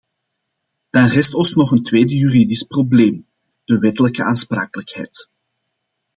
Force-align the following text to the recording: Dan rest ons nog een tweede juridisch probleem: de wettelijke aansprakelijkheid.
Dan 0.89 1.07
rest 1.09 1.33
ons 1.33 1.53
nog 1.55 1.71
een 1.71 1.83
tweede 1.83 2.15
juridisch 2.15 2.63
probleem: 2.63 3.25
de 3.63 3.79
wettelijke 3.79 4.23
aansprakelijkheid. 4.23 5.29